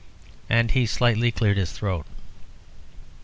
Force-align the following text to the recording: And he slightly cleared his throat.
And 0.49 0.71
he 0.71 0.87
slightly 0.87 1.31
cleared 1.31 1.57
his 1.57 1.73
throat. 1.73 2.07